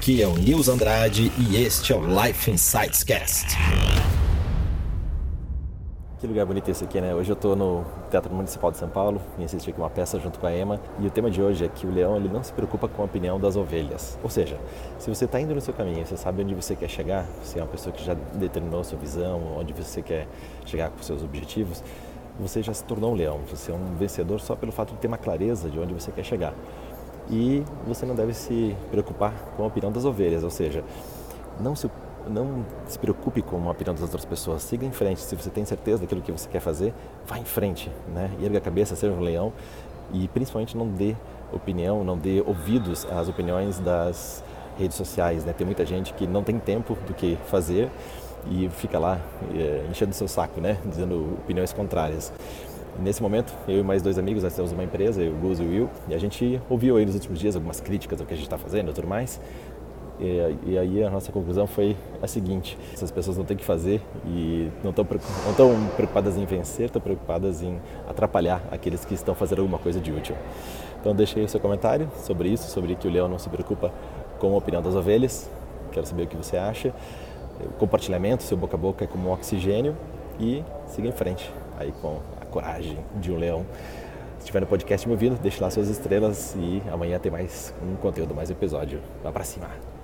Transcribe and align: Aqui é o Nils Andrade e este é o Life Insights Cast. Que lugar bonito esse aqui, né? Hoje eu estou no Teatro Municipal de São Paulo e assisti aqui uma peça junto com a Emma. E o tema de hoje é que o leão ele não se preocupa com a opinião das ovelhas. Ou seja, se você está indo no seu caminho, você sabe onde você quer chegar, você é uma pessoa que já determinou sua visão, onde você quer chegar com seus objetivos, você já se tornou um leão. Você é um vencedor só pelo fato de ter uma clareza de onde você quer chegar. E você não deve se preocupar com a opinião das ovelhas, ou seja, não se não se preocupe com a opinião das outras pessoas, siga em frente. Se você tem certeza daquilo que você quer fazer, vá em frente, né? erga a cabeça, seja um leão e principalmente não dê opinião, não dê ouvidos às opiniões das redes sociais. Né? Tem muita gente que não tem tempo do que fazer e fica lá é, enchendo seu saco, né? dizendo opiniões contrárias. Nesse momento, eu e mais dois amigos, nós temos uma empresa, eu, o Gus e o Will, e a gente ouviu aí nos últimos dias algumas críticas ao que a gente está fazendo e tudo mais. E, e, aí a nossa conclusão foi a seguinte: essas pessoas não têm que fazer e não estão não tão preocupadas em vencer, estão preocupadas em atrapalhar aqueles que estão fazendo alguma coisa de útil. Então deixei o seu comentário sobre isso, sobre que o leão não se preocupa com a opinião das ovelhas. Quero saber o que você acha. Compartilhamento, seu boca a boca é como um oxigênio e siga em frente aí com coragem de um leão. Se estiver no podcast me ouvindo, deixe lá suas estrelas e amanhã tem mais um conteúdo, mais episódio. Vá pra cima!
Aqui 0.00 0.22
é 0.22 0.26
o 0.26 0.32
Nils 0.32 0.66
Andrade 0.70 1.30
e 1.36 1.62
este 1.62 1.92
é 1.92 1.94
o 1.94 2.00
Life 2.00 2.50
Insights 2.50 3.04
Cast. 3.04 3.54
Que 6.18 6.26
lugar 6.26 6.46
bonito 6.46 6.70
esse 6.70 6.82
aqui, 6.82 7.02
né? 7.02 7.14
Hoje 7.14 7.30
eu 7.30 7.34
estou 7.34 7.54
no 7.54 7.84
Teatro 8.10 8.34
Municipal 8.34 8.70
de 8.70 8.78
São 8.78 8.88
Paulo 8.88 9.20
e 9.38 9.44
assisti 9.44 9.68
aqui 9.68 9.78
uma 9.78 9.90
peça 9.90 10.18
junto 10.18 10.38
com 10.38 10.46
a 10.46 10.56
Emma. 10.56 10.80
E 10.98 11.06
o 11.06 11.10
tema 11.10 11.30
de 11.30 11.42
hoje 11.42 11.66
é 11.66 11.68
que 11.68 11.86
o 11.86 11.92
leão 11.92 12.16
ele 12.16 12.30
não 12.30 12.42
se 12.42 12.50
preocupa 12.50 12.88
com 12.88 13.02
a 13.02 13.04
opinião 13.04 13.38
das 13.38 13.56
ovelhas. 13.56 14.18
Ou 14.22 14.30
seja, 14.30 14.58
se 14.98 15.14
você 15.14 15.26
está 15.26 15.38
indo 15.38 15.54
no 15.54 15.60
seu 15.60 15.74
caminho, 15.74 16.06
você 16.06 16.16
sabe 16.16 16.42
onde 16.42 16.54
você 16.54 16.74
quer 16.74 16.88
chegar, 16.88 17.26
você 17.44 17.58
é 17.58 17.62
uma 17.62 17.68
pessoa 17.68 17.94
que 17.94 18.02
já 18.02 18.14
determinou 18.14 18.82
sua 18.82 18.98
visão, 18.98 19.58
onde 19.58 19.74
você 19.74 20.00
quer 20.00 20.26
chegar 20.64 20.88
com 20.88 21.02
seus 21.02 21.22
objetivos, 21.22 21.84
você 22.38 22.62
já 22.62 22.72
se 22.72 22.84
tornou 22.84 23.12
um 23.12 23.14
leão. 23.14 23.40
Você 23.50 23.70
é 23.70 23.74
um 23.74 23.96
vencedor 23.96 24.40
só 24.40 24.56
pelo 24.56 24.72
fato 24.72 24.94
de 24.94 24.96
ter 24.98 25.08
uma 25.08 25.18
clareza 25.18 25.68
de 25.68 25.78
onde 25.78 25.92
você 25.92 26.10
quer 26.10 26.24
chegar. 26.24 26.54
E 27.30 27.62
você 27.86 28.04
não 28.04 28.14
deve 28.14 28.34
se 28.34 28.76
preocupar 28.90 29.32
com 29.56 29.62
a 29.62 29.66
opinião 29.66 29.92
das 29.92 30.04
ovelhas, 30.04 30.42
ou 30.42 30.50
seja, 30.50 30.82
não 31.60 31.76
se 31.76 31.88
não 32.28 32.64
se 32.86 32.98
preocupe 32.98 33.40
com 33.40 33.66
a 33.66 33.70
opinião 33.70 33.94
das 33.94 34.02
outras 34.02 34.24
pessoas, 34.24 34.62
siga 34.62 34.84
em 34.84 34.90
frente. 34.90 35.20
Se 35.20 35.34
você 35.34 35.48
tem 35.48 35.64
certeza 35.64 36.02
daquilo 36.02 36.20
que 36.20 36.30
você 36.30 36.48
quer 36.48 36.60
fazer, 36.60 36.92
vá 37.26 37.38
em 37.38 37.44
frente, 37.44 37.90
né? 38.12 38.30
erga 38.42 38.58
a 38.58 38.60
cabeça, 38.60 38.94
seja 38.94 39.12
um 39.12 39.20
leão 39.20 39.52
e 40.12 40.28
principalmente 40.28 40.76
não 40.76 40.88
dê 40.88 41.14
opinião, 41.52 42.04
não 42.04 42.18
dê 42.18 42.42
ouvidos 42.46 43.06
às 43.06 43.28
opiniões 43.28 43.78
das 43.78 44.44
redes 44.78 44.96
sociais. 44.96 45.44
Né? 45.44 45.52
Tem 45.52 45.64
muita 45.64 45.86
gente 45.86 46.12
que 46.14 46.26
não 46.26 46.42
tem 46.42 46.58
tempo 46.58 46.96
do 47.06 47.14
que 47.14 47.38
fazer 47.46 47.90
e 48.50 48.68
fica 48.70 48.98
lá 48.98 49.18
é, 49.54 49.86
enchendo 49.90 50.14
seu 50.14 50.28
saco, 50.28 50.60
né? 50.60 50.78
dizendo 50.84 51.38
opiniões 51.42 51.72
contrárias. 51.72 52.32
Nesse 52.98 53.22
momento, 53.22 53.52
eu 53.68 53.80
e 53.80 53.82
mais 53.82 54.02
dois 54.02 54.18
amigos, 54.18 54.42
nós 54.42 54.54
temos 54.54 54.72
uma 54.72 54.84
empresa, 54.84 55.22
eu, 55.22 55.32
o 55.32 55.36
Gus 55.36 55.60
e 55.60 55.62
o 55.62 55.68
Will, 55.68 55.90
e 56.08 56.14
a 56.14 56.18
gente 56.18 56.60
ouviu 56.68 56.96
aí 56.96 57.06
nos 57.06 57.14
últimos 57.14 57.38
dias 57.38 57.54
algumas 57.54 57.80
críticas 57.80 58.20
ao 58.20 58.26
que 58.26 58.34
a 58.34 58.36
gente 58.36 58.46
está 58.46 58.58
fazendo 58.58 58.90
e 58.90 58.94
tudo 58.94 59.06
mais. 59.06 59.40
E, 60.20 60.72
e, 60.72 60.78
aí 60.78 61.02
a 61.02 61.08
nossa 61.08 61.32
conclusão 61.32 61.66
foi 61.66 61.96
a 62.20 62.26
seguinte: 62.26 62.76
essas 62.92 63.10
pessoas 63.10 63.38
não 63.38 63.44
têm 63.44 63.56
que 63.56 63.64
fazer 63.64 64.02
e 64.26 64.70
não 64.84 64.90
estão 64.90 65.06
não 65.46 65.54
tão 65.54 65.86
preocupadas 65.96 66.36
em 66.36 66.44
vencer, 66.44 66.86
estão 66.86 67.00
preocupadas 67.00 67.62
em 67.62 67.80
atrapalhar 68.06 68.62
aqueles 68.70 69.02
que 69.02 69.14
estão 69.14 69.34
fazendo 69.34 69.60
alguma 69.60 69.78
coisa 69.78 69.98
de 69.98 70.12
útil. 70.12 70.36
Então 71.00 71.14
deixei 71.14 71.42
o 71.42 71.48
seu 71.48 71.58
comentário 71.58 72.10
sobre 72.22 72.50
isso, 72.50 72.70
sobre 72.70 72.94
que 72.96 73.08
o 73.08 73.10
leão 73.10 73.28
não 73.28 73.38
se 73.38 73.48
preocupa 73.48 73.90
com 74.38 74.52
a 74.52 74.58
opinião 74.58 74.82
das 74.82 74.94
ovelhas. 74.94 75.48
Quero 75.90 76.06
saber 76.06 76.24
o 76.24 76.26
que 76.26 76.36
você 76.36 76.58
acha. 76.58 76.92
Compartilhamento, 77.78 78.42
seu 78.42 78.58
boca 78.58 78.76
a 78.76 78.78
boca 78.78 79.04
é 79.04 79.06
como 79.06 79.30
um 79.30 79.32
oxigênio 79.32 79.96
e 80.38 80.62
siga 80.86 81.08
em 81.08 81.12
frente 81.12 81.50
aí 81.78 81.92
com 82.02 82.18
coragem 82.50 82.98
de 83.16 83.32
um 83.32 83.36
leão. 83.36 83.64
Se 84.38 84.44
estiver 84.44 84.60
no 84.60 84.66
podcast 84.66 85.06
me 85.06 85.12
ouvindo, 85.12 85.38
deixe 85.40 85.62
lá 85.62 85.70
suas 85.70 85.88
estrelas 85.88 86.54
e 86.56 86.82
amanhã 86.90 87.18
tem 87.18 87.30
mais 87.30 87.74
um 87.82 87.94
conteúdo, 87.96 88.34
mais 88.34 88.50
episódio. 88.50 89.00
Vá 89.22 89.30
pra 89.30 89.44
cima! 89.44 89.99